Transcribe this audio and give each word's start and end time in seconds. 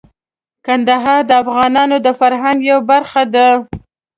کندهار 0.65 1.19
د 1.29 1.31
افغانانو 1.43 1.97
د 2.05 2.07
فرهنګ 2.19 2.59
یوه 2.69 2.83
برخه 2.91 3.23
ده. 3.33 3.47